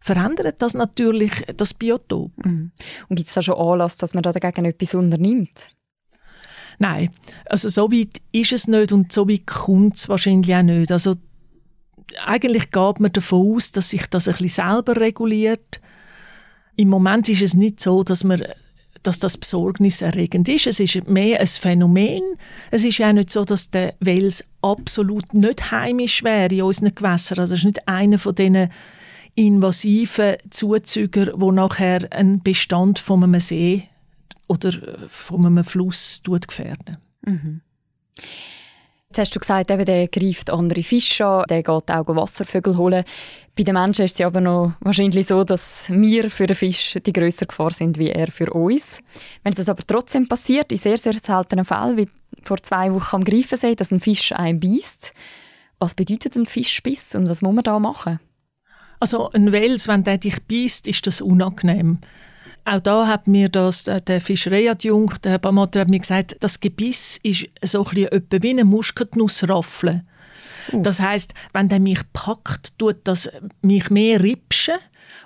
verändert 0.00 0.60
das 0.60 0.74
natürlich 0.74 1.32
das 1.56 1.74
Biotop. 1.74 2.32
Mhm. 2.44 2.70
Und 3.08 3.16
gibt 3.16 3.28
es 3.28 3.34
da 3.34 3.42
schon 3.42 3.58
Anlass, 3.58 3.96
dass 3.96 4.14
man 4.14 4.22
da 4.22 4.32
dagegen 4.32 4.64
etwas 4.66 4.94
unternimmt? 4.94 5.74
Nein, 6.78 7.10
also 7.46 7.68
so 7.68 7.90
weit 7.90 8.20
ist 8.32 8.52
es 8.52 8.66
nicht 8.66 8.92
und 8.92 9.12
so 9.12 9.28
weit 9.28 9.46
kommt 9.46 9.96
es 9.96 10.08
wahrscheinlich 10.08 10.54
auch 10.54 10.62
nicht. 10.62 10.90
Also 10.90 11.14
eigentlich 12.24 12.70
geht 12.70 13.00
man 13.00 13.12
davon 13.12 13.54
aus, 13.54 13.72
dass 13.72 13.90
sich 13.90 14.06
das 14.06 14.28
ein 14.28 14.36
bisschen 14.36 14.66
selber 14.66 14.96
reguliert. 14.96 15.80
Im 16.76 16.88
Moment 16.88 17.28
ist 17.28 17.42
es 17.42 17.54
nicht 17.54 17.80
so, 17.80 18.02
dass 18.02 18.24
man 18.24 18.42
dass 19.06 19.18
das 19.18 19.38
besorgniserregend 19.38 20.48
ist. 20.48 20.66
Es 20.66 20.80
ist 20.80 21.06
mehr 21.08 21.40
ein 21.40 21.46
Phänomen. 21.46 22.20
Es 22.70 22.84
ist 22.84 22.98
ja 22.98 23.12
nicht 23.12 23.30
so, 23.30 23.44
dass 23.44 23.70
der 23.70 23.94
Wels 24.00 24.44
absolut 24.62 25.32
nicht 25.34 25.70
heimisch 25.70 26.24
wäre 26.24 26.54
in 26.54 26.62
unseren 26.62 26.94
Gewässern. 26.94 27.38
Also 27.40 27.54
es 27.54 27.60
ist 27.60 27.66
nicht 27.66 27.86
einer 27.86 28.18
von 28.18 28.34
diesen 28.34 28.70
invasiven 29.34 30.36
Zuzügern, 30.50 31.32
wo 31.36 31.52
nachher 31.52 32.10
einen 32.12 32.42
Bestand 32.42 32.98
von 32.98 33.22
einem 33.22 33.40
See 33.40 33.88
oder 34.48 34.72
von 35.08 35.44
einem 35.44 35.64
Fluss 35.64 36.22
gefährden. 36.24 36.98
Mhm. 37.24 37.60
Jetzt 39.14 39.28
hast 39.28 39.36
du 39.36 39.38
gesagt, 39.38 39.70
eben, 39.70 39.84
der 39.84 40.08
greift 40.08 40.50
andere 40.50 40.82
Fische 40.82 41.24
an, 41.24 41.44
der 41.48 41.62
geht 41.62 41.68
auch 41.68 42.04
Wasservögel 42.08 42.76
holen. 42.76 43.04
Bei 43.56 43.62
den 43.62 43.74
Menschen 43.74 44.06
ist 44.06 44.18
es 44.18 44.26
aber 44.26 44.40
noch 44.40 44.72
wahrscheinlich 44.80 45.28
so, 45.28 45.44
dass 45.44 45.88
wir 45.90 46.32
für 46.32 46.48
den 46.48 46.56
Fisch 46.56 46.98
die 47.06 47.12
größere 47.12 47.46
Gefahr 47.46 47.70
sind, 47.70 47.96
wie 47.96 48.10
er 48.10 48.26
für 48.26 48.52
uns. 48.52 48.98
Wenn 49.44 49.54
das 49.54 49.68
aber 49.68 49.84
trotzdem 49.86 50.26
passiert, 50.26 50.72
in 50.72 50.78
sehr, 50.78 50.96
sehr 50.96 51.12
seltenen 51.12 51.64
Fällen, 51.64 51.96
wie 51.96 52.08
vor 52.42 52.60
zwei 52.60 52.92
Wochen 52.92 53.14
am 53.14 53.24
Greifensee, 53.24 53.76
dass 53.76 53.92
ein 53.92 54.00
Fisch 54.00 54.32
einen 54.32 54.58
beißt, 54.58 55.12
was 55.78 55.94
bedeutet 55.94 56.34
ein 56.34 56.46
Fischbiss 56.46 57.14
und 57.14 57.28
was 57.28 57.40
muss 57.40 57.54
man 57.54 57.62
da 57.62 57.78
machen? 57.78 58.18
Also 58.98 59.30
ein 59.30 59.52
Wels, 59.52 59.86
wenn 59.86 60.02
der 60.02 60.18
dich 60.18 60.42
beißt, 60.42 60.88
ist 60.88 61.06
das 61.06 61.20
unangenehm. 61.20 61.98
Auch 62.64 62.80
da 62.80 63.06
hat 63.06 63.26
mir 63.26 63.48
das, 63.48 63.88
äh, 63.88 64.00
der 64.00 64.20
Fischereiadjunkt, 64.20 65.24
der 65.24 65.32
Herr 65.32 65.38
Bamater, 65.38 65.80
hat 65.80 65.90
mir 65.90 66.00
gesagt, 66.00 66.36
das 66.40 66.60
Gebiss 66.60 67.18
ist 67.22 67.46
so 67.62 67.84
ein 67.84 68.08
bisschen 68.08 68.42
wie 68.42 68.50
eine 68.50 68.64
Muskatnussraffel. 68.64 70.02
Uh. 70.72 70.82
Das 70.82 71.00
heißt, 71.00 71.34
wenn 71.52 71.68
der 71.68 71.80
mich 71.80 72.00
packt, 72.12 72.78
tut 72.78 72.96
das 73.04 73.30
mich 73.60 73.90
mehr 73.90 74.22
ripschen 74.22 74.76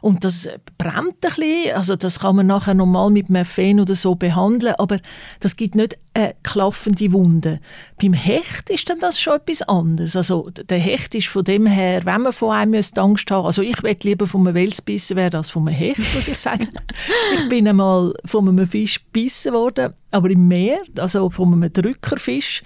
und 0.01 0.25
das 0.25 0.49
brennt 0.77 0.97
ein 0.97 1.15
bisschen. 1.21 1.75
Also 1.75 1.97
das 1.97 2.21
kann 2.21 2.37
man 2.37 2.47
nachher 2.47 2.75
normal 2.75 3.11
mit 3.11 3.31
Morphin 3.31 3.81
oder 3.81 3.95
so 3.95 4.15
behandeln, 4.15 4.75
aber 4.79 4.99
das 5.41 5.57
gibt 5.57 5.75
nicht 5.75 5.99
eine 6.15 6.35
klaffende 6.43 7.13
Wunde. 7.13 7.61
Beim 8.01 8.13
Hecht 8.13 8.71
ist 8.71 8.89
dann 8.91 9.01
das 9.01 9.21
schon 9.21 9.37
etwas 9.37 9.63
anderes. 9.63 10.17
Also 10.17 10.51
der 10.51 10.79
Hecht 10.79 11.15
ist 11.15 11.29
von 11.29 11.45
dem 11.45 11.67
her, 11.67 12.05
wenn 12.05 12.23
man 12.23 12.33
von 12.33 12.53
einem 12.53 12.81
Angst 12.97 13.31
haben 13.31 13.47
also 13.47 13.63
ich 13.63 13.83
will 13.83 13.97
lieber 14.03 14.27
von 14.27 14.47
einem 14.47 14.55
Wels 14.55 14.83
bissen 14.83 15.17
werden 15.17 15.37
als 15.37 15.51
von 15.51 15.67
einem 15.67 15.77
Hecht, 15.77 15.99
muss 15.99 16.29
ich 16.29 16.39
sagen. 16.39 16.69
ich 17.37 17.49
bin 17.49 17.69
einmal 17.69 18.15
von 18.25 18.49
einem 18.49 18.67
Fisch 18.67 19.05
gebissen 19.05 19.53
worden, 19.53 19.95
aber 20.11 20.31
im 20.31 20.49
Meer, 20.49 20.81
also 20.99 21.31
von 21.31 21.53
einem 21.53 21.73
Drückerfisch. 21.73 22.63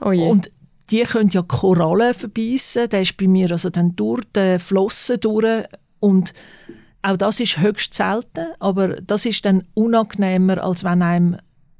Oh 0.00 0.10
und 0.10 0.50
die 0.90 1.02
können 1.02 1.30
ja 1.30 1.42
Korallen 1.42 2.12
verbeissen. 2.12 2.88
Der 2.88 3.02
ist 3.02 3.16
bei 3.16 3.26
mir 3.26 3.50
also 3.50 3.70
dann 3.70 3.96
durch 3.96 4.22
die 4.34 4.58
Flossen 4.58 5.20
durch 5.20 5.64
und 6.02 6.34
auch 7.02 7.16
das 7.16 7.40
ist 7.40 7.58
höchst 7.58 7.94
selten, 7.94 8.46
aber 8.60 9.00
das 9.00 9.24
ist 9.26 9.44
dann 9.44 9.66
unangenehmer, 9.74 10.62
als 10.62 10.84
wenn 10.84 11.02
einem 11.02 11.36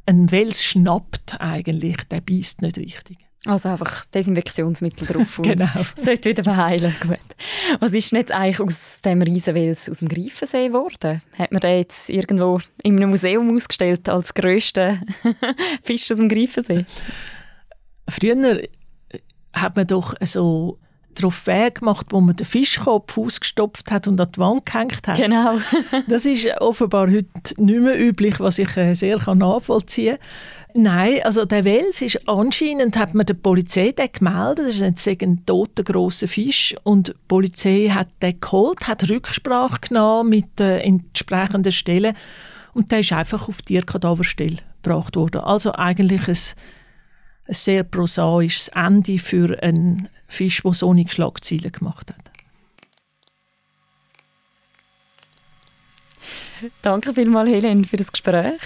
ein 0.06 0.30
Wels 0.32 0.64
schnappt 0.64 1.40
eigentlich. 1.40 1.96
Der 2.10 2.20
beißt 2.20 2.62
nicht 2.62 2.76
richtig. 2.78 3.18
Also 3.44 3.70
einfach 3.70 4.06
Desinfektionsmittel 4.06 5.06
drauf 5.06 5.38
und 5.38 5.46
Genau. 5.48 5.68
sollte 5.96 6.30
wieder 6.30 6.44
verheilen. 6.44 6.94
Gut. 7.02 7.18
Was 7.80 7.92
ist 7.92 8.10
denn 8.12 8.20
jetzt 8.20 8.32
eigentlich 8.32 8.60
aus 8.60 9.00
dem 9.00 9.20
Riesenwels 9.22 9.90
aus 9.90 9.98
dem 9.98 10.08
Greifensee 10.08 10.68
geworden? 10.68 11.22
Hat 11.38 11.50
man 11.52 11.60
den 11.60 11.78
jetzt 11.78 12.08
irgendwo 12.08 12.60
in 12.84 12.96
einem 12.96 13.10
Museum 13.10 13.54
ausgestellt 13.54 14.08
als 14.08 14.32
grössten 14.34 15.04
Fisch 15.82 16.10
aus 16.10 16.18
dem 16.18 16.28
Greifensee? 16.28 16.84
Früher 18.08 18.62
hat 19.52 19.76
man 19.76 19.86
doch 19.86 20.14
so 20.24 20.78
Trophäen 21.14 21.74
gemacht, 21.74 22.06
wo 22.10 22.20
man 22.20 22.36
den 22.36 22.46
Fischkopf 22.46 23.16
ausgestopft 23.16 23.90
hat 23.90 24.08
und 24.08 24.20
an 24.20 24.32
die 24.32 24.38
Wand 24.38 24.66
gehängt 24.66 25.06
hat. 25.06 25.16
Genau. 25.16 25.58
Das 26.08 26.24
ist 26.26 26.46
offenbar 26.60 27.08
heute 27.10 27.28
nicht 27.56 27.80
mehr 27.80 28.00
üblich, 28.00 28.40
was 28.40 28.58
ich 28.58 28.76
äh, 28.76 28.94
sehr 28.94 29.18
kann 29.18 29.38
nachvollziehen 29.38 30.18
kann. 30.18 30.82
Nein, 30.82 31.20
also 31.22 31.44
der 31.44 31.64
Wels 31.64 32.00
ist 32.00 32.26
anscheinend, 32.28 32.96
hat 32.96 33.14
man 33.14 33.26
der 33.26 33.34
Polizei 33.34 33.92
den 33.92 34.10
gemeldet, 34.10 34.68
das 34.68 34.76
ist 34.76 35.22
ein 35.22 35.44
toter 35.44 35.82
grosser 35.82 36.28
Fisch 36.28 36.74
und 36.82 37.08
die 37.08 37.14
Polizei 37.28 37.88
hat 37.90 38.08
den 38.22 38.40
geholt, 38.40 38.88
hat 38.88 39.08
Rücksprache 39.08 39.80
genommen 39.80 40.30
mit 40.30 40.58
den 40.58 40.80
entsprechenden 40.80 41.72
Stellen 41.72 42.14
und 42.72 42.90
der 42.90 43.00
ist 43.00 43.12
einfach 43.12 43.48
auf 43.48 43.60
die 43.62 43.74
Tierkadaverstelle 43.74 44.58
gebracht 44.82 45.16
worden. 45.16 45.42
Also 45.42 45.72
eigentlich 45.72 46.26
ein, 46.28 46.36
ein 47.48 47.54
sehr 47.54 47.82
prosaisches 47.82 48.68
Ende 48.68 49.18
für 49.18 49.62
einen 49.62 50.08
Fisch, 50.32 50.62
der 50.62 50.74
so 50.74 50.92
nicht 50.92 51.12
Schlagzeilen 51.12 51.72
gemacht 51.72 52.10
hat. 52.10 52.32
Danke 56.80 57.12
vielmals, 57.12 57.50
Helen, 57.50 57.84
für 57.84 57.96
das 57.96 58.12
Gespräch. 58.12 58.60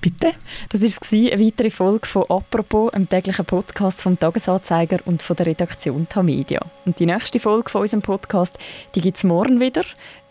Bitte? 0.00 0.32
Das 0.70 0.80
war 0.80 1.32
eine 1.32 1.44
weitere 1.44 1.70
Folge 1.70 2.06
von 2.06 2.24
«Apropos», 2.28 2.92
einem 2.92 3.08
täglichen 3.08 3.44
Podcast 3.44 4.02
vom 4.02 4.18
«Tagesanzeiger» 4.18 4.98
und 5.04 5.22
von 5.22 5.36
der 5.36 5.46
Redaktion 5.46 6.08
Tamedia. 6.08 6.60
Und 6.86 6.98
die 6.98 7.06
nächste 7.06 7.38
Folge 7.38 7.70
von 7.70 7.82
unserem 7.82 8.02
Podcast, 8.02 8.58
die 8.94 9.02
gibt 9.02 9.18
es 9.18 9.24
morgen 9.24 9.60
wieder. 9.60 9.84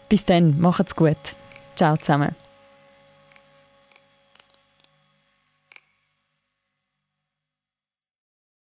Bis 0.10 0.26
dann, 0.26 0.60
macht's 0.60 0.96
gut. 0.96 1.18
Ciao 1.76 1.96
zusammen. 1.98 2.49